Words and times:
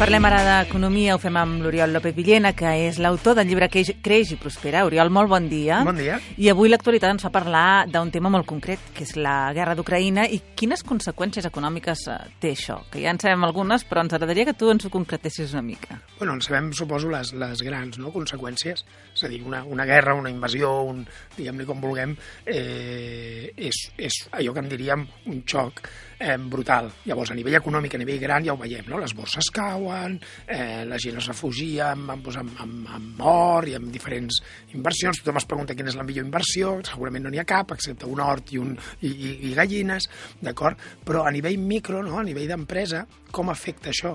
Parlem 0.00 0.24
ara 0.24 0.38
d'economia, 0.40 1.12
ho 1.12 1.20
fem 1.20 1.36
amb 1.36 1.58
l'Oriol 1.60 1.90
López 1.92 2.14
Villena, 2.16 2.54
que 2.56 2.70
és 2.86 2.96
l'autor 3.04 3.34
del 3.36 3.50
llibre 3.50 3.66
Creix, 3.68 3.90
Creix 4.00 4.30
i 4.32 4.38
Prospera. 4.40 4.86
Oriol, 4.88 5.10
molt 5.12 5.28
bon 5.28 5.44
dia. 5.50 5.82
Bon 5.84 5.98
dia. 6.00 6.16
I 6.40 6.48
avui 6.48 6.70
l'actualitat 6.72 7.12
ens 7.12 7.26
fa 7.26 7.28
parlar 7.34 7.84
d'un 7.84 8.08
tema 8.08 8.30
molt 8.32 8.48
concret, 8.48 8.80
que 8.96 9.04
és 9.04 9.12
la 9.20 9.52
guerra 9.52 9.76
d'Ucraïna 9.76 10.24
i 10.24 10.40
quines 10.56 10.80
conseqüències 10.88 11.44
econòmiques 11.50 12.06
eh, 12.08 12.18
té 12.40 12.54
això. 12.56 12.78
Que 12.88 13.04
ja 13.04 13.12
en 13.12 13.20
sabem 13.20 13.44
algunes, 13.44 13.84
però 13.84 14.00
ens 14.00 14.16
agradaria 14.16 14.48
que 14.48 14.56
tu 14.56 14.72
ens 14.72 14.88
ho 14.88 14.94
concretessis 14.96 15.52
una 15.52 15.66
mica. 15.68 16.00
Bueno, 16.16 16.32
en 16.32 16.40
sabem, 16.48 16.72
suposo, 16.72 17.12
les, 17.12 17.36
les 17.36 17.60
grans 17.68 18.00
no? 18.00 18.08
conseqüències. 18.16 18.86
És 19.12 19.28
a 19.28 19.28
dir, 19.28 19.44
una, 19.44 19.66
una 19.68 19.84
guerra, 19.84 20.16
una 20.16 20.32
invasió, 20.32 20.78
un, 20.94 21.04
diguem-li 21.36 21.68
com 21.68 21.84
vulguem, 21.84 22.16
eh, 22.48 23.52
és, 23.52 23.90
és 24.00 24.22
allò 24.32 24.56
que 24.56 24.64
en 24.64 24.72
diríem 24.72 25.10
un 25.28 25.44
xoc 25.44 25.84
eh, 26.20 26.36
brutal. 26.36 26.90
Llavors, 27.08 27.32
a 27.32 27.34
nivell 27.34 27.56
econòmic, 27.56 27.94
a 27.96 28.00
nivell 28.02 28.20
gran, 28.20 28.44
ja 28.44 28.52
ho 28.52 28.60
veiem, 28.60 28.84
no? 28.92 29.00
les 29.00 29.14
borses 29.16 29.48
cauen, 29.54 30.18
eh, 30.46 30.84
la 30.86 30.98
gent 31.00 31.16
es 31.18 31.28
refugia 31.30 31.90
amb, 31.94 32.12
amb, 32.12 32.28
amb, 32.36 32.90
amb, 32.94 33.22
or 33.24 33.68
i 33.70 33.74
amb 33.78 33.88
diferents 33.90 34.42
inversions. 34.76 35.22
Tothom 35.22 35.40
es 35.40 35.48
pregunta 35.48 35.74
quina 35.74 35.90
és 35.90 35.96
la 35.98 36.04
millor 36.06 36.28
inversió, 36.28 36.76
segurament 36.86 37.24
no 37.24 37.32
n'hi 37.32 37.40
ha 37.40 37.46
cap, 37.48 37.72
excepte 37.72 38.06
un 38.06 38.20
hort 38.20 38.52
i, 38.52 38.60
un, 38.60 38.76
i, 39.00 39.08
i, 39.08 39.30
i 39.48 39.54
gallines, 39.56 40.10
d'acord? 40.44 40.78
Però 41.08 41.24
a 41.24 41.32
nivell 41.32 41.56
micro, 41.58 42.04
no? 42.04 42.18
a 42.20 42.26
nivell 42.26 42.52
d'empresa, 42.52 43.06
com 43.32 43.50
afecta 43.50 43.90
això? 43.94 44.12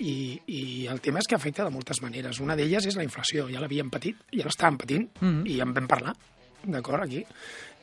I, 0.00 0.40
i 0.50 0.62
el 0.90 0.98
tema 1.04 1.20
és 1.22 1.28
que 1.30 1.36
afecta 1.36 1.62
de 1.62 1.70
moltes 1.70 2.00
maneres. 2.02 2.40
Una 2.42 2.56
d'elles 2.58 2.88
és 2.88 2.96
la 2.98 3.04
inflació. 3.06 3.44
Ja 3.52 3.60
l'havíem 3.62 3.92
patit, 3.94 4.24
ja 4.32 4.48
l'estàvem 4.48 4.80
patint, 4.80 5.06
mm 5.20 5.28
-hmm. 5.28 5.46
i 5.52 5.60
en 5.60 5.74
vam 5.76 5.86
parlar, 5.86 6.16
d'acord, 6.64 7.04
aquí. 7.04 7.22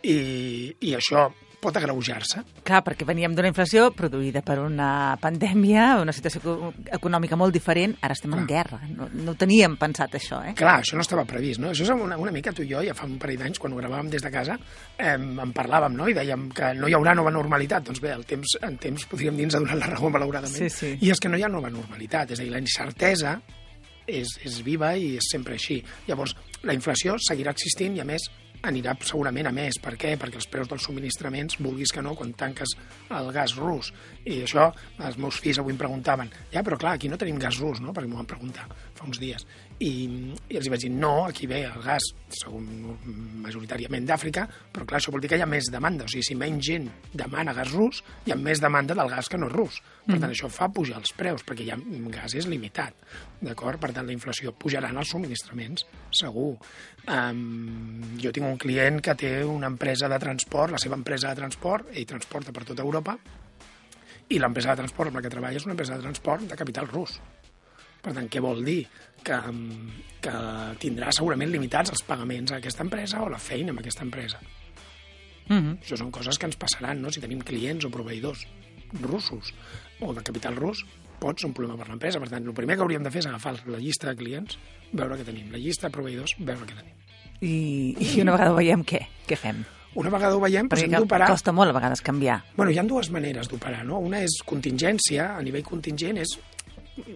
I, 0.01 0.75
I 0.81 0.95
això 0.97 1.29
pot 1.61 1.77
agreujar-se. 1.77 2.41
Clar, 2.65 2.81
perquè 2.85 3.05
veníem 3.07 3.35
d'una 3.37 3.51
inflació 3.51 3.89
produïda 3.95 4.41
per 4.45 4.57
una 4.63 5.15
pandèmia, 5.21 6.01
una 6.01 6.13
situació 6.15 6.71
econòmica 6.97 7.37
molt 7.39 7.53
diferent, 7.55 7.95
ara 8.01 8.17
estem 8.17 8.33
Clar. 8.33 8.41
en 8.41 8.49
guerra. 8.49 8.81
No, 8.97 9.07
no 9.27 9.35
teníem 9.39 9.77
pensat 9.81 10.17
això, 10.17 10.41
eh? 10.49 10.55
Clar, 10.57 10.79
això 10.81 10.97
no 10.97 11.05
estava 11.05 11.25
previst, 11.29 11.61
no? 11.61 11.71
Això 11.71 11.85
és 11.85 11.93
una, 11.93 12.17
una 12.17 12.33
mica 12.33 12.53
tu 12.55 12.65
i 12.65 12.69
jo, 12.71 12.81
ja 12.85 12.97
fa 12.97 13.07
un 13.07 13.17
parell 13.21 13.39
d'anys, 13.43 13.61
quan 13.61 13.73
ho 13.75 13.79
gravàvem 13.79 14.09
des 14.11 14.25
de 14.25 14.33
casa, 14.33 14.57
eh, 14.97 15.15
en 15.15 15.55
parlàvem, 15.55 15.95
no? 16.01 16.09
I 16.09 16.17
dèiem 16.17 16.49
que 16.57 16.73
no 16.77 16.89
hi 16.89 16.97
haurà 16.97 17.15
nova 17.17 17.33
normalitat. 17.33 17.85
Doncs 17.87 18.01
bé, 18.03 18.13
el 18.17 18.25
temps, 18.29 18.57
en 18.65 18.77
temps, 18.81 19.07
podríem 19.11 19.37
dir, 19.37 19.47
ens 19.49 19.57
ha 19.57 19.63
donat 19.63 19.79
la 19.79 19.93
raó, 19.93 20.09
malauradament. 20.09 20.65
Sí, 20.65 20.69
sí. 20.73 20.93
I 21.01 21.13
és 21.13 21.21
que 21.21 21.29
no 21.29 21.37
hi 21.39 21.45
ha 21.45 21.51
nova 21.51 21.69
normalitat, 21.73 22.33
és 22.33 22.41
a 22.41 22.45
dir, 22.45 22.51
la 22.53 22.61
incertesa 22.61 23.37
és, 24.07 24.37
és 24.43 24.61
viva 24.65 24.93
i 24.97 25.15
és 25.19 25.31
sempre 25.31 25.55
així. 25.57 25.81
Llavors, 26.09 26.35
la 26.67 26.75
inflació 26.77 27.17
seguirà 27.21 27.53
existint 27.55 27.97
i, 27.97 28.01
a 28.03 28.07
més, 28.07 28.27
anirà 28.67 28.95
segurament 29.05 29.49
a 29.49 29.53
més. 29.55 29.79
Per 29.81 29.95
què? 29.99 30.13
Perquè 30.21 30.39
els 30.41 30.49
preus 30.51 30.69
dels 30.71 30.85
subministraments, 30.87 31.59
vulguis 31.61 31.93
que 31.93 32.03
no, 32.05 32.15
quan 32.17 32.33
tanques 32.37 32.75
el 33.17 33.31
gas 33.35 33.55
rus. 33.59 33.91
I 34.25 34.43
això, 34.45 34.69
els 35.01 35.19
meus 35.21 35.41
fills 35.41 35.61
avui 35.61 35.75
em 35.75 35.81
preguntaven, 35.81 36.31
ja, 36.53 36.63
però 36.65 36.79
clar, 36.81 36.95
aquí 36.97 37.09
no 37.11 37.19
tenim 37.21 37.41
gas 37.41 37.59
rus, 37.61 37.81
no? 37.81 37.95
Perquè 37.95 38.09
m'ho 38.09 38.21
van 38.21 38.29
preguntar 38.29 38.67
fa 38.69 39.07
uns 39.07 39.21
dies. 39.21 39.47
I, 39.81 39.92
I 40.52 40.58
els 40.59 40.68
hi 40.68 40.72
vaig 40.72 40.84
dir, 40.84 40.92
no, 40.94 41.25
aquí 41.25 41.47
ve 41.50 41.64
el 41.66 41.81
gas, 41.81 42.06
segon 42.38 42.68
majoritàriament 43.42 44.06
d'Àfrica, 44.06 44.44
però 44.74 44.86
clar, 44.86 45.00
això 45.00 45.14
vol 45.14 45.24
dir 45.24 45.31
que 45.31 45.40
hi 45.40 45.42
ha 45.42 45.50
més 45.50 45.72
demanda. 45.74 46.06
O 46.06 46.12
sigui, 46.12 46.25
si 46.28 46.38
menys 46.38 46.68
gent 46.68 46.86
demana 47.18 47.56
gas 47.58 47.74
rus, 47.74 48.03
hi 48.28 48.36
ha 48.36 48.38
més 48.38 48.62
demanda 48.62 48.94
del 48.97 49.09
gas 49.09 49.31
que 49.31 49.40
no 49.42 49.50
és 49.50 49.56
rus. 49.56 49.80
Per 50.06 50.19
tant, 50.19 50.28
mm. 50.28 50.36
això 50.36 50.52
fa 50.53 50.69
pujar 50.74 51.00
els 51.02 51.16
preus, 51.18 51.46
perquè 51.47 51.66
ja 51.66 51.80
gas 52.14 52.38
és 52.38 52.50
limitat, 52.52 52.94
d'acord? 53.42 53.81
Per 53.81 53.90
tant, 53.96 54.06
la 54.06 54.14
inflació 54.14 54.53
pujaran 54.53 55.02
els 55.02 55.16
subministraments, 55.16 55.88
segur. 56.22 56.53
Um, 57.09 58.16
jo 58.22 58.30
tinc 58.36 58.46
un 58.46 58.62
client 58.62 59.02
que 59.02 59.18
té 59.18 59.36
una 59.42 59.72
empresa 59.74 60.09
de 60.12 60.22
transport, 60.22 60.78
la 60.78 60.81
seva 60.81 61.00
empresa 61.00 61.34
de 61.34 61.42
transport, 61.42 61.90
ell 61.96 62.09
transporta 62.09 62.53
per 62.53 62.68
tota 62.69 62.86
Europa, 62.86 63.18
i 64.31 64.38
l'empresa 64.40 64.75
de 64.75 64.84
transport 64.86 65.09
amb 65.09 65.19
la 65.19 65.25
que 65.25 65.34
treballa 65.34 65.58
és 65.58 65.66
una 65.66 65.74
empresa 65.74 65.98
de 65.98 66.06
transport 66.06 66.46
de 66.48 66.59
capital 66.59 66.88
rus. 66.94 67.18
Per 68.01 68.13
tant, 68.16 68.28
què 68.31 68.41
vol 68.41 68.63
dir? 68.66 68.81
Que, 69.22 69.38
que 70.23 70.34
tindrà 70.81 71.12
segurament 71.13 71.51
limitats 71.53 71.94
els 71.94 72.01
pagaments 72.07 72.51
a 72.51 72.57
aquesta 72.57 72.81
empresa 72.85 73.22
o 73.22 73.29
la 73.29 73.38
feina 73.41 73.73
amb 73.73 73.84
aquesta 73.84 74.03
empresa. 74.07 74.39
Mm 75.47 75.59
-hmm. 75.59 75.78
Això 75.84 75.97
són 75.97 76.12
coses 76.12 76.38
que 76.38 76.45
ens 76.45 76.56
passaran, 76.56 77.01
no? 77.01 77.12
Si 77.12 77.22
tenim 77.22 77.41
clients 77.41 77.85
o 77.85 77.89
proveïdors 77.89 78.47
russos 79.01 79.53
o 80.00 80.13
de 80.13 80.23
capital 80.23 80.56
rus, 80.56 80.85
pot 81.19 81.39
ser 81.39 81.47
un 81.47 81.53
problema 81.53 81.78
per 81.78 81.89
l'empresa. 81.89 82.19
Per 82.19 82.29
tant, 82.29 82.47
el 82.47 82.53
primer 82.53 82.75
que 82.75 82.81
hauríem 82.81 83.03
de 83.03 83.12
fer 83.12 83.19
és 83.19 83.28
agafar 83.28 83.53
la 83.66 83.78
llista 83.78 84.09
de 84.09 84.16
clients, 84.16 84.57
veure 84.91 85.18
què 85.18 85.25
tenim. 85.25 85.51
La 85.51 85.57
llista 85.57 85.88
de 85.88 85.94
proveïdors, 85.94 86.35
veure 86.39 86.66
què 86.66 86.75
tenim. 86.75 86.95
I, 87.41 87.95
i 88.00 88.22
una 88.22 88.31
vegada 88.31 88.51
ho 88.51 88.56
veiem, 88.56 88.83
què? 88.83 89.07
Què 89.28 89.35
fem? 89.35 89.63
Una 89.94 90.09
vegada 90.09 90.38
ho 90.38 90.39
veiem, 90.39 90.68
doncs 90.69 90.79
Perquè 90.79 90.88
hem 90.88 90.94
que 90.94 91.03
d'operar... 91.03 91.28
costa 91.33 91.51
molt 91.51 91.73
a 91.73 91.75
vegades 91.75 92.01
canviar. 92.01 92.38
Bueno, 92.56 92.72
hi 92.72 92.79
ha 92.79 92.83
dues 92.88 93.09
maneres 93.12 93.50
d'operar, 93.51 93.83
no? 93.83 94.00
Una 94.00 94.22
és 94.23 94.38
contingència, 94.47 95.33
a 95.35 95.41
nivell 95.44 95.66
contingent 95.68 96.22
és 96.22 96.38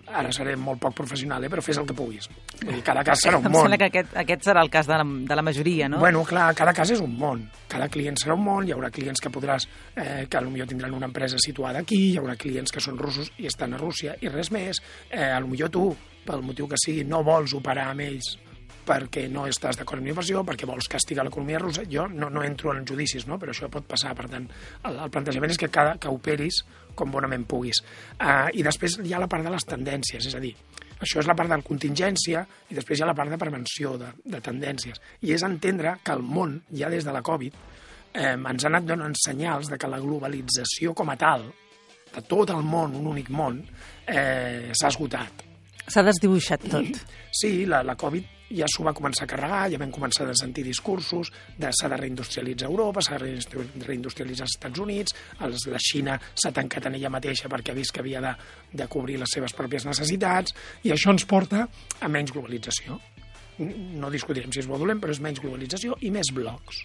ara 0.08 0.32
seré 0.36 0.56
molt 0.56 0.80
poc 0.82 0.94
professional, 0.96 1.44
eh, 1.44 1.50
però 1.50 1.62
fes 1.62 1.78
el 1.82 1.86
que 1.90 1.94
puguis. 1.98 2.30
Vull 2.64 2.74
dir, 2.76 2.84
cada 2.86 3.04
cas 3.04 3.22
serà 3.26 3.38
un 3.40 3.46
Em 3.50 3.52
món. 3.52 3.62
sembla 3.68 3.78
que 3.82 3.90
aquest, 3.92 4.16
aquest 4.24 4.48
serà 4.50 4.62
el 4.64 4.70
cas 4.74 4.88
de 4.88 4.98
la, 4.98 5.06
de 5.06 5.36
la 5.36 5.42
majoria, 5.46 5.90
no? 5.90 6.00
Bueno, 6.00 6.24
clar, 6.26 6.54
cada 6.56 6.74
cas 6.74 6.92
és 6.96 7.02
un 7.04 7.18
món. 7.20 7.44
Cada 7.72 7.90
client 7.90 8.18
serà 8.22 8.36
un 8.38 8.44
món, 8.46 8.68
hi 8.68 8.74
haurà 8.76 8.90
clients 8.92 9.22
que 9.22 9.30
podràs, 9.34 9.68
eh, 9.96 10.26
que 10.30 10.42
potser 10.42 10.68
tindran 10.70 10.94
una 10.94 11.06
empresa 11.10 11.38
situada 11.42 11.80
aquí, 11.80 12.12
hi 12.14 12.18
haurà 12.22 12.36
clients 12.36 12.72
que 12.72 12.80
són 12.84 12.98
russos 12.98 13.32
i 13.38 13.48
estan 13.48 13.74
a 13.74 13.78
Rússia 13.82 14.16
i 14.22 14.30
res 14.30 14.52
més. 14.52 14.82
Eh, 15.10 15.32
potser 15.36 15.70
tu, 15.70 15.90
pel 16.26 16.42
motiu 16.42 16.68
que 16.68 16.78
sigui, 16.82 17.04
no 17.06 17.24
vols 17.24 17.54
operar 17.54 17.92
amb 17.92 18.02
ells 18.02 18.36
perquè 18.86 19.26
no 19.32 19.46
estàs 19.50 19.80
d'acord 19.80 20.00
amb 20.00 20.10
la 20.10 20.14
inversió, 20.14 20.44
perquè 20.46 20.68
vols 20.70 20.88
castigar 20.92 21.26
l'economia 21.26 21.60
russa. 21.62 21.86
Jo 21.90 22.06
no, 22.12 22.30
no 22.30 22.44
entro 22.46 22.74
en 22.74 22.86
judicis, 22.88 23.26
no? 23.28 23.40
però 23.42 23.54
això 23.54 23.70
pot 23.72 23.88
passar. 23.90 24.14
Per 24.18 24.28
tant, 24.32 24.48
el, 24.86 25.00
el 25.08 25.14
plantejament 25.14 25.54
és 25.54 25.60
que, 25.62 25.72
cada, 25.74 25.98
que 26.02 26.12
operis 26.12 26.62
com 26.96 27.12
bonament 27.12 27.46
puguis. 27.50 27.82
Uh, 28.20 28.50
I 28.54 28.64
després 28.66 29.00
hi 29.04 29.14
ha 29.14 29.22
la 29.22 29.30
part 29.32 29.46
de 29.46 29.54
les 29.54 29.68
tendències, 29.68 30.30
és 30.30 30.38
a 30.38 30.42
dir, 30.44 30.54
això 31.02 31.20
és 31.20 31.28
la 31.28 31.36
part 31.36 31.52
de 31.52 31.58
la 31.58 31.66
contingència 31.66 32.46
i 32.72 32.78
després 32.78 33.00
hi 33.00 33.04
ha 33.06 33.10
la 33.10 33.18
part 33.18 33.34
de 33.34 33.40
prevenció 33.42 33.96
de, 34.02 34.12
de 34.24 34.42
tendències. 34.44 35.02
I 35.26 35.34
és 35.36 35.44
entendre 35.48 35.98
que 36.04 36.16
el 36.16 36.24
món, 36.24 36.62
ja 36.72 36.92
des 36.94 37.08
de 37.08 37.16
la 37.16 37.24
Covid, 37.26 37.58
eh, 38.14 38.36
ens 38.36 38.64
ha 38.64 38.72
anat 38.72 38.88
donant 38.88 39.18
senyals 39.26 39.72
de 39.72 39.80
que 39.82 39.92
la 39.92 40.00
globalització 40.04 40.96
com 40.96 41.12
a 41.12 41.18
tal, 41.20 41.50
de 42.16 42.24
tot 42.30 42.54
el 42.54 42.64
món, 42.64 42.96
un 42.96 43.10
únic 43.12 43.28
món, 43.34 43.60
eh, 44.08 44.72
s'ha 44.72 44.94
esgotat. 44.94 45.44
S'ha 45.86 46.02
desdibuixat 46.06 46.64
tot. 46.72 47.04
Sí, 47.36 47.66
la, 47.70 47.84
la 47.84 47.98
Covid 48.00 48.35
ja 48.50 48.68
s'ho 48.70 48.86
va 48.86 48.94
començar 48.94 49.26
a 49.26 49.30
carregar, 49.30 49.64
ja 49.72 49.80
vam 49.82 49.92
començar 49.94 50.28
a 50.30 50.36
sentir 50.38 50.66
discursos 50.68 51.32
de 51.58 51.72
s'ha 51.74 51.90
de 51.92 52.00
reindustrialitzar 52.02 52.70
Europa, 52.70 53.02
s'ha 53.02 53.20
de 53.22 53.34
reindustrialitzar 53.86 54.46
els 54.46 54.58
Estats 54.58 54.84
Units, 54.84 55.16
els, 55.46 55.68
la 55.72 55.82
Xina 55.82 56.20
s'ha 56.34 56.54
tancat 56.56 56.90
en 56.90 57.00
ella 57.00 57.14
mateixa 57.14 57.50
perquè 57.52 57.74
ha 57.74 57.80
vist 57.80 57.96
que 57.96 58.04
havia 58.04 58.22
de, 58.22 58.36
de 58.74 58.90
cobrir 58.92 59.20
les 59.22 59.38
seves 59.38 59.56
pròpies 59.58 59.88
necessitats, 59.90 60.56
i 60.84 60.94
això 60.94 61.14
ens 61.14 61.26
porta 61.30 61.66
a 62.00 62.12
menys 62.12 62.36
globalització. 62.36 63.00
No 63.58 64.12
discutirem 64.12 64.52
si 64.52 64.62
és 64.62 64.68
bo 64.68 64.78
dolent, 64.78 65.00
però 65.02 65.16
és 65.16 65.24
menys 65.24 65.40
globalització 65.44 65.96
i 66.04 66.12
més 66.12 66.34
blocs. 66.36 66.84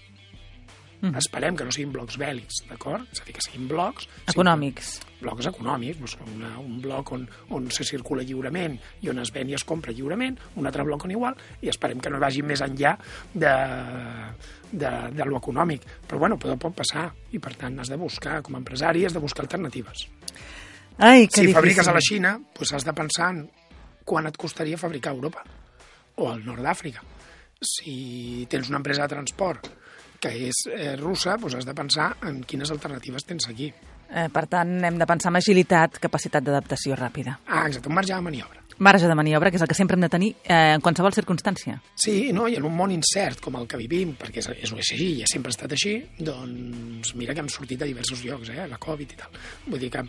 Mm. 1.00 1.16
Esperem 1.16 1.56
que 1.56 1.64
no 1.64 1.72
siguin 1.72 1.92
blocs 1.94 2.18
bèl·lics, 2.20 2.64
d'acord? 2.68 3.06
És 3.12 3.22
a 3.22 3.24
dir, 3.24 3.34
que 3.36 3.44
siguin 3.44 3.68
blocs... 3.70 4.08
Econòmics. 4.28 4.90
Blocs 5.20 5.48
econòmics, 5.48 5.98
doncs 6.00 6.16
una, 6.26 6.50
un 6.60 6.78
bloc 6.80 7.12
on, 7.16 7.24
on 7.56 7.68
se 7.72 7.84
circula 7.88 8.24
lliurement 8.24 8.76
i 9.04 9.10
on 9.12 9.20
es 9.20 9.32
ven 9.32 9.48
i 9.52 9.56
es 9.56 9.64
compra 9.68 9.94
lliurement, 9.96 10.36
un 10.60 10.68
altre 10.68 10.84
bloc 10.84 11.04
on 11.08 11.14
igual, 11.14 11.36
i 11.64 11.72
esperem 11.72 12.00
que 12.04 12.12
no 12.12 12.20
vagi 12.20 12.44
més 12.44 12.60
enllà 12.64 12.94
de, 13.32 13.54
de, 14.72 14.92
de 15.16 15.28
lo 15.28 15.40
econòmic. 15.40 15.88
Però, 16.08 16.20
bueno, 16.20 16.36
pot, 16.40 16.52
pot 16.60 16.76
passar, 16.82 17.08
i 17.32 17.40
per 17.40 17.54
tant 17.60 17.80
has 17.80 17.92
de 17.92 18.00
buscar, 18.00 18.40
com 18.44 18.56
a 18.56 18.60
empresari, 18.60 19.06
has 19.08 19.16
de 19.16 19.24
buscar 19.24 19.48
alternatives. 19.48 20.04
Ai, 21.00 21.26
que 21.26 21.40
si 21.40 21.46
difícil. 21.46 21.56
fabriques 21.56 21.88
a 21.88 21.96
la 21.96 22.04
Xina, 22.04 22.36
doncs 22.56 22.76
has 22.76 22.84
de 22.84 22.96
pensar 22.96 23.32
en 23.32 23.44
quan 24.04 24.28
et 24.28 24.36
costaria 24.36 24.76
fabricar 24.80 25.14
a 25.14 25.16
Europa 25.16 25.44
o 26.20 26.28
al 26.28 26.44
nord 26.44 26.64
d'Àfrica. 26.64 27.00
Si 27.60 28.46
tens 28.52 28.68
una 28.68 28.80
empresa 28.80 29.04
de 29.04 29.14
transport 29.14 29.68
que 30.20 30.32
és 30.50 30.64
eh, 30.70 30.94
russa, 31.00 31.36
doncs 31.40 31.58
has 31.60 31.68
de 31.68 31.74
pensar 31.76 32.12
en 32.28 32.42
quines 32.44 32.70
alternatives 32.70 33.26
tens 33.26 33.48
aquí. 33.50 33.70
Eh, 34.10 34.26
per 34.32 34.46
tant, 34.50 34.72
hem 34.84 34.96
de 34.98 35.06
pensar 35.06 35.30
en 35.30 35.38
agilitat, 35.38 36.00
capacitat 36.02 36.44
d'adaptació 36.44 36.96
ràpida. 36.98 37.36
Ah, 37.46 37.66
exacte, 37.68 37.88
un 37.88 37.96
marge 37.96 38.14
de 38.14 38.24
maniobra. 38.26 38.64
Marge 38.80 39.06
de 39.06 39.14
maniobra, 39.14 39.50
que 39.52 39.58
és 39.60 39.62
el 39.62 39.68
que 39.68 39.76
sempre 39.76 39.98
hem 39.98 40.06
de 40.06 40.08
tenir 40.08 40.30
eh, 40.42 40.72
en 40.74 40.80
qualsevol 40.80 41.12
circumstància. 41.12 41.76
Sí, 42.00 42.32
no? 42.32 42.48
i 42.48 42.56
en 42.56 42.64
un 42.64 42.74
món 42.76 42.94
incert 42.94 43.42
com 43.44 43.58
el 43.60 43.68
que 43.68 43.80
vivim, 43.80 44.14
perquè 44.18 44.40
és, 44.40 44.48
és 44.56 44.72
així 44.72 45.10
i 45.18 45.20
ha 45.22 45.28
sempre 45.30 45.52
estat 45.52 45.76
així, 45.76 45.98
doncs 46.16 47.12
mira 47.20 47.36
que 47.36 47.44
hem 47.44 47.52
sortit 47.52 47.84
a 47.84 47.90
diversos 47.90 48.24
llocs, 48.24 48.50
eh? 48.54 48.66
la 48.70 48.80
Covid 48.80 49.14
i 49.14 49.20
tal. 49.20 49.38
Vull 49.68 49.84
dir 49.84 49.92
que 49.92 50.06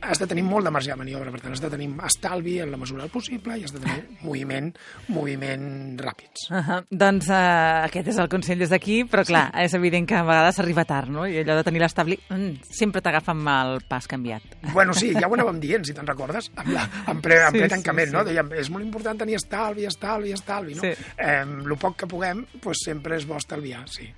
has 0.00 0.18
de 0.20 0.26
tenir 0.26 0.44
molt 0.46 0.66
de 0.66 0.72
marge 0.72 0.90
de 0.90 0.96
maniobra, 0.98 1.30
per 1.32 1.40
tant 1.42 1.54
has 1.54 1.62
de 1.62 1.70
tenir 1.72 1.88
estalvi 2.06 2.58
en 2.64 2.72
la 2.72 2.78
mesura 2.80 3.04
del 3.04 3.12
possible 3.12 3.56
i 3.58 3.64
has 3.66 3.74
de 3.74 3.82
tenir 3.82 4.04
moviment, 4.22 4.70
moviment 5.08 5.98
ràpids. 6.00 6.48
Uh 6.50 6.56
-huh. 6.56 6.80
Doncs 6.90 7.28
uh, 7.28 7.84
aquest 7.84 8.08
és 8.08 8.18
el 8.18 8.28
consell 8.28 8.58
des 8.58 8.70
d'aquí, 8.70 9.04
però 9.04 9.24
clar, 9.24 9.50
sí. 9.52 9.62
és 9.64 9.74
evident 9.74 10.08
que 10.08 10.14
a 10.14 10.22
vegades 10.22 10.56
s'arriba 10.56 10.84
tard, 10.84 11.08
no? 11.08 11.26
I 11.26 11.42
allò 11.42 11.56
de 11.56 11.64
tenir 11.64 11.80
l'establi 11.80 12.18
mm, 12.28 12.60
sempre 12.70 13.00
t'agafa 13.00 13.32
amb 13.32 13.48
el 13.48 13.80
pas 13.88 14.06
canviat. 14.06 14.42
Bueno, 14.72 14.92
sí, 14.94 15.12
ja 15.12 15.28
ho 15.28 15.34
anàvem 15.34 15.60
dient, 15.60 15.84
si 15.84 15.94
te'n 15.94 16.06
recordes, 16.06 16.50
amb, 16.56 16.68
la, 16.68 16.88
en 17.06 17.20
ple, 17.20 17.36
ple 17.50 17.62
sí, 17.62 17.68
tancament, 17.68 18.08
sí, 18.08 18.10
sí. 18.10 18.16
no? 18.16 18.24
Dèiem, 18.24 18.52
és 18.52 18.70
molt 18.70 18.84
important 18.84 19.18
tenir 19.18 19.34
estalvi, 19.34 19.84
estalvi, 19.84 20.32
estalvi, 20.32 20.74
no? 20.74 20.82
Sí. 20.82 20.94
Eh, 21.18 21.42
el 21.42 21.76
poc 21.76 21.96
que 21.96 22.06
puguem, 22.06 22.46
pues, 22.60 22.78
sempre 22.84 23.16
és 23.16 23.26
bo 23.26 23.36
estalviar, 23.36 23.88
sí. 23.88 24.12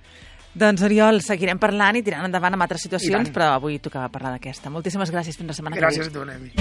Doncs, 0.53 0.83
Oriol, 0.85 1.17
seguirem 1.25 1.57
parlant 1.57 1.97
i 1.97 2.03
tirant 2.05 2.27
endavant 2.27 2.53
amb 2.53 2.61
altres 2.67 2.83
situacions, 2.85 3.31
però 3.33 3.55
avui 3.55 3.79
tocava 3.81 4.11
parlar 4.13 4.35
d'aquesta. 4.35 4.69
Moltíssimes 4.69 5.09
gràcies. 5.09 5.37
Fins 5.39 5.49
la 5.49 5.57
setmana 5.57 5.79
gràcies 5.79 6.11
que 6.13 6.13
ve. 6.13 6.13
Gràcies 6.13 6.13
a 6.13 6.19
tu, 6.19 6.25
Nemi. 6.29 6.53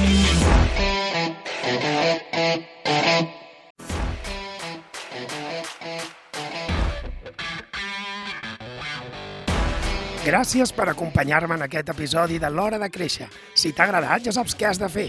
Gràcies 10.22 10.70
per 10.70 10.86
acompanyar-me 10.88 11.56
en 11.58 11.64
aquest 11.66 11.88
episodi 11.90 12.38
de 12.38 12.48
l'Hora 12.48 12.78
de 12.78 12.88
Créixer. 12.94 13.26
Si 13.58 13.72
t'ha 13.74 13.88
agradat, 13.88 14.22
ja 14.22 14.32
saps 14.32 14.54
què 14.54 14.68
has 14.70 14.78
de 14.78 14.88
fer 14.88 15.08